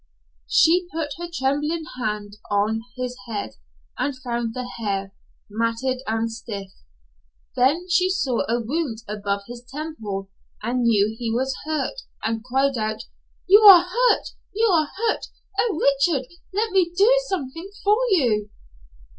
[0.47, 3.51] She put her trembling hand on his head
[3.99, 5.11] and found the hair
[5.47, 6.71] matted and stiff.
[7.55, 10.31] Then she saw a wound above his temple,
[10.63, 13.03] and knew he was hurt, and cried out:
[13.47, 15.27] "You are hurt you are hurt!
[15.59, 16.25] Oh, Richard!
[16.51, 18.49] Let me do something for you."